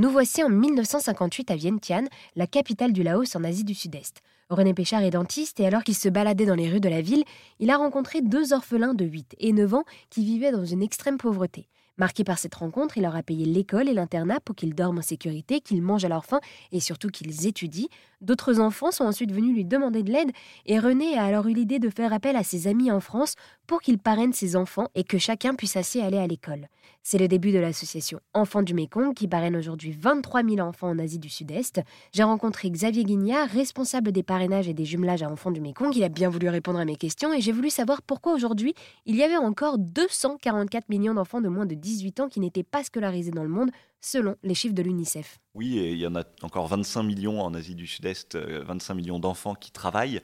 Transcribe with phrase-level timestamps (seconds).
[0.00, 4.22] Nous voici en 1958 à Vientiane, la capitale du Laos en Asie du Sud-Est.
[4.48, 7.24] René Péchard est dentiste et alors qu'il se baladait dans les rues de la ville,
[7.58, 11.18] il a rencontré deux orphelins de 8 et 9 ans qui vivaient dans une extrême
[11.18, 11.66] pauvreté.
[11.98, 15.02] Marqué par cette rencontre, il leur a payé l'école et l'internat pour qu'ils dorment en
[15.02, 17.88] sécurité, qu'ils mangent à leur faim et surtout qu'ils étudient.
[18.20, 20.30] D'autres enfants sont ensuite venus lui demander de l'aide
[20.66, 23.34] et René a alors eu l'idée de faire appel à ses amis en France
[23.66, 26.68] pour qu'ils parrainent ses enfants et que chacun puisse assez aller à l'école.
[27.02, 30.98] C'est le début de l'association Enfants du Mékong qui parraine aujourd'hui 23 000 enfants en
[30.98, 31.80] Asie du Sud-Est.
[32.12, 35.94] J'ai rencontré Xavier Guignard, responsable des parrainages et des jumelages à Enfants du Mékong.
[35.94, 38.74] Il a bien voulu répondre à mes questions et j'ai voulu savoir pourquoi aujourd'hui
[39.06, 42.84] il y avait encore 244 millions d'enfants de moins de 18 ans qui n'étaient pas
[42.84, 43.70] scolarisés dans le monde,
[44.00, 45.38] selon les chiffres de l'UNICEF.
[45.58, 49.18] Oui, il y en a encore 25 millions en Asie du Sud-Est, 25 euh, millions
[49.18, 50.20] d'enfants qui travaillent.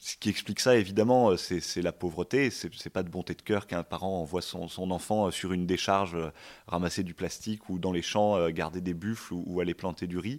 [0.00, 2.50] Ce qui explique ça, évidemment, euh, c'est la pauvreté.
[2.50, 6.16] C'est pas de bonté de cœur qu'un parent envoie son, enfant euh, sur une décharge
[6.68, 10.38] ramasser du plastique ou dans les champs garder des buffles ou, aller planter du riz.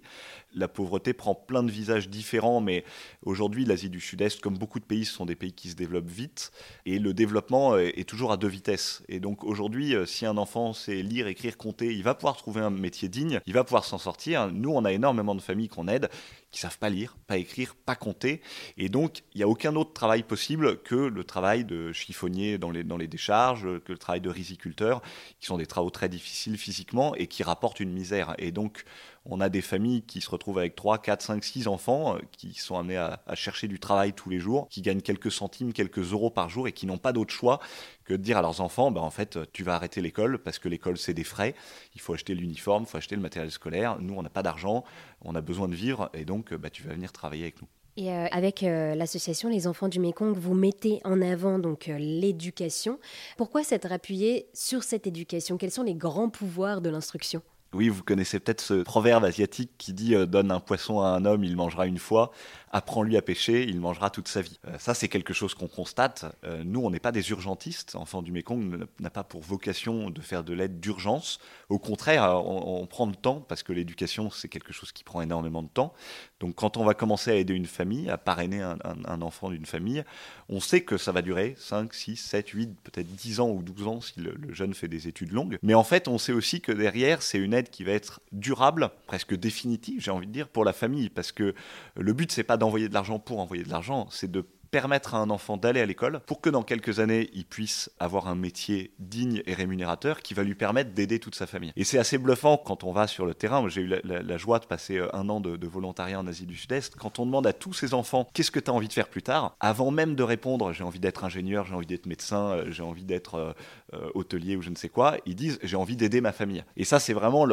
[0.54, 2.84] La pauvreté prend plein de visages différents, mais
[3.22, 6.08] aujourd'hui, l'Asie du Sud-Est, comme beaucoup de pays, ce sont des pays qui se développent
[6.08, 6.52] vite
[6.86, 9.02] et le développement est toujours à deux vitesses.
[9.08, 12.77] Et donc aujourd'hui, si un enfant sait lire, écrire, compter, il va pouvoir trouver un
[12.78, 14.50] métier digne, il va pouvoir s'en sortir.
[14.50, 16.08] Nous, on a énormément de familles qu'on aide
[16.50, 18.40] qui savent pas lire, pas écrire, pas compter.
[18.76, 22.70] Et donc, il n'y a aucun autre travail possible que le travail de chiffonnier dans
[22.70, 25.02] les, dans les décharges, que le travail de riziculteur,
[25.40, 28.34] qui sont des travaux très difficiles physiquement et qui rapportent une misère.
[28.38, 28.84] Et donc,
[29.30, 32.54] on a des familles qui se retrouvent avec 3, 4, 5, 6 enfants, euh, qui
[32.54, 36.30] sont amenés à, chercher du travail tous les jours, qui gagnent quelques centimes, quelques euros
[36.30, 37.60] par jour et qui n'ont pas d'autre choix
[38.04, 40.68] que de dire à leurs enfants, bah, en fait, tu vas arrêter l'école parce que
[40.68, 41.54] l'école, c'est des frais,
[41.94, 44.82] il faut acheter l'uniforme, il faut acheter le matériel scolaire, nous, on n'a pas d'argent,
[45.20, 47.68] on a besoin de vivre et donc bah, tu vas venir travailler avec nous.
[47.96, 53.00] Et euh, avec euh, l'association Les Enfants du Mékong, vous mettez en avant donc l'éducation.
[53.36, 55.58] Pourquoi s'être appuyé sur cette éducation?
[55.58, 57.42] Quels sont les grands pouvoirs de l'instruction?
[57.74, 61.26] Oui, vous connaissez peut-être ce proverbe asiatique qui dit euh, donne un poisson à un
[61.26, 62.30] homme, il mangera une fois,
[62.72, 64.58] apprends-lui à pêcher, il mangera toute sa vie.
[64.66, 66.24] Euh, ça, c'est quelque chose qu'on constate.
[66.44, 67.94] Euh, nous, on n'est pas des urgentistes.
[67.94, 71.40] Enfant du Mékong n'a pas pour vocation de faire de l'aide d'urgence.
[71.68, 75.62] Au contraire, on, prend le temps parce que l'éducation, c'est quelque chose qui prend énormément
[75.62, 75.92] de temps.
[76.40, 80.04] Donc, quand on va commencer à aider une famille, à parrainer un, enfant d'une famille,
[80.48, 83.86] on sait que ça va durer 5, 6, 7, 8, peut-être 10 ans ou 12
[83.88, 85.58] ans si le, le jeune fait des études longues.
[85.62, 89.34] Mais en fait, on sait aussi que derrière, c'est une qui va être durable, presque
[89.34, 91.10] définitive, j'ai envie de dire, pour la famille.
[91.10, 91.54] Parce que
[91.96, 95.18] le but, c'est pas d'envoyer de l'argent pour envoyer de l'argent, c'est de permettre à
[95.18, 98.92] un enfant d'aller à l'école pour que dans quelques années, il puisse avoir un métier
[98.98, 101.72] digne et rémunérateur qui va lui permettre d'aider toute sa famille.
[101.76, 103.66] Et c'est assez bluffant quand on va sur le terrain.
[103.68, 106.96] J'ai eu la, joie de passer euh, un an de, volontariat en Asie du Sud-Est.
[106.96, 109.22] Quand on demande à tous ces enfants qu'est-ce que tu as envie de faire plus
[109.22, 112.82] tard, avant même de répondre j'ai envie d'être ingénieur, j'ai envie d'être médecin, euh, j'ai
[112.82, 113.54] envie d'être
[113.94, 116.64] euh, hôtelier ou je ne sais quoi, ils disent j'ai envie d'aider ma famille.
[116.76, 117.46] Et ça, c'est vraiment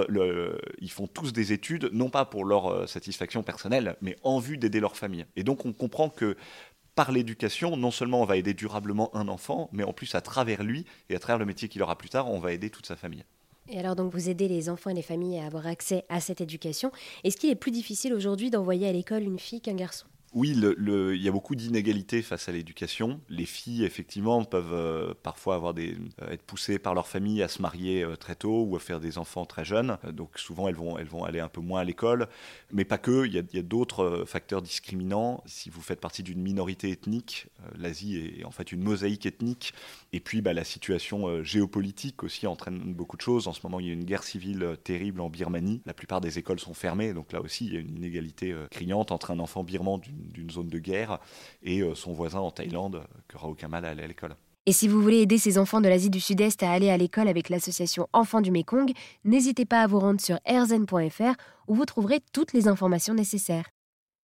[0.80, 4.80] Ils font tous des études, non pas pour leur satisfaction personnelle, mais en vue d'aider
[4.80, 5.25] leur famille.
[5.36, 6.36] Et donc on comprend que
[6.95, 10.63] par l'éducation, non seulement on va aider durablement un enfant, mais en plus à travers
[10.63, 12.95] lui et à travers le métier qu'il aura plus tard, on va aider toute sa
[12.95, 13.25] famille.
[13.67, 16.39] Et alors donc vous aidez les enfants et les familles à avoir accès à cette
[16.39, 16.91] éducation.
[17.23, 20.06] Est-ce qu'il est plus difficile aujourd'hui d'envoyer à l'école une fille qu'un garçon?
[20.35, 23.22] Oui, il y a beaucoup d'inégalités face à l'éducation.
[23.29, 27.47] Les filles, effectivement, peuvent euh, parfois avoir des, euh, être poussées par leur famille à
[27.47, 29.97] se marier euh, très tôt ou à faire des enfants très jeunes.
[30.12, 32.28] donc souvent, elles vont, elles vont aller un peu moins à l'école.
[32.74, 35.41] Mais pas que, il y a, d'autres facteurs discriminants.
[35.45, 37.47] Si vous faites partie d'une minorité ethnique,
[37.78, 39.74] l'Asie est en fait une mosaïque ethnique.
[40.12, 43.47] Et puis, bah, la situation géopolitique aussi entraîne beaucoup de choses.
[43.47, 45.81] En ce moment, il y a une guerre civile terrible en Birmanie.
[45.85, 47.13] La plupart des écoles sont fermées.
[47.13, 50.50] Donc là aussi, il y a une inégalité criante entre un enfant birman d'une d'une
[50.50, 51.19] zone de guerre
[51.63, 54.36] et euh, son voisin en Thaïlande qui n'aura aucun mal à aller à l'école.
[54.68, 57.28] Et si vous voulez aider ces enfants de l'Asie du Sud-Est à aller à l'école
[57.28, 58.91] avec l'association Enfants du Mekong,
[59.24, 61.36] n'hésitez pas à vous rendre sur airzen.fr
[61.68, 63.66] où vous trouverez toutes les informations nécessaires.